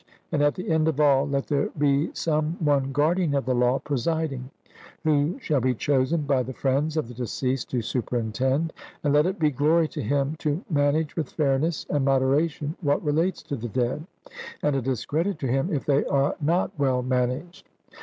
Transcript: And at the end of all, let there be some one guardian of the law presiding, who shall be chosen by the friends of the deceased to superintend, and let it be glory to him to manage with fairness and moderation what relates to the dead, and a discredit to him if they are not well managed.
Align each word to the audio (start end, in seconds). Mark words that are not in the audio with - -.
And 0.31 0.41
at 0.41 0.55
the 0.55 0.67
end 0.67 0.87
of 0.87 0.99
all, 0.99 1.27
let 1.27 1.45
there 1.45 1.69
be 1.77 2.09
some 2.15 2.53
one 2.57 2.91
guardian 2.91 3.35
of 3.35 3.45
the 3.45 3.53
law 3.53 3.77
presiding, 3.77 4.49
who 5.03 5.37
shall 5.39 5.61
be 5.61 5.75
chosen 5.75 6.23
by 6.23 6.41
the 6.41 6.55
friends 6.55 6.97
of 6.97 7.07
the 7.07 7.13
deceased 7.13 7.69
to 7.69 7.83
superintend, 7.83 8.73
and 9.03 9.13
let 9.13 9.27
it 9.27 9.37
be 9.37 9.51
glory 9.51 9.87
to 9.89 10.01
him 10.01 10.37
to 10.39 10.63
manage 10.71 11.15
with 11.15 11.29
fairness 11.29 11.85
and 11.87 12.03
moderation 12.03 12.75
what 12.81 13.03
relates 13.05 13.43
to 13.43 13.55
the 13.55 13.69
dead, 13.69 14.07
and 14.63 14.75
a 14.75 14.81
discredit 14.81 15.37
to 15.37 15.47
him 15.47 15.71
if 15.71 15.85
they 15.85 16.03
are 16.05 16.35
not 16.41 16.71
well 16.79 17.03
managed. 17.03 17.69